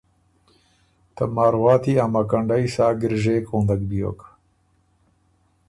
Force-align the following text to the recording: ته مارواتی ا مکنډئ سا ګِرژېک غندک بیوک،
ته 1.15 1.23
مارواتی 1.35 1.93
ا 2.03 2.05
مکنډئ 2.13 2.65
سا 2.75 2.87
ګِرژېک 3.01 3.45
غندک 3.51 3.81
بیوک، 3.89 4.19